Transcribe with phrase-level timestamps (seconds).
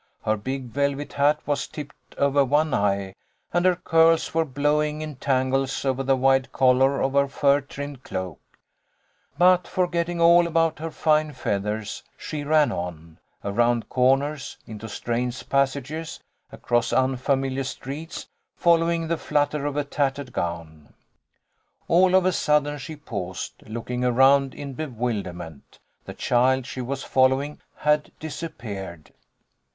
[0.23, 3.13] Her big velvet hat was tipped over one eye
[3.53, 8.01] and her curls were blowing in tangles over the wide collar of her fur trimmed
[8.01, 8.39] cloak.
[9.37, 16.19] But forgetting all about her fine feathers, she ran on, around corners, into strange passages,
[16.51, 21.15] across un familiar streets, following the flutter of a tattered 1 88 THE LITTLE COLONEL'S
[21.15, 21.87] HOLIDAYS.
[21.87, 21.95] gown.
[22.11, 25.77] All of a sudden she paused, looking around in bewilderment.
[26.05, 29.13] The child she was following had disappeared.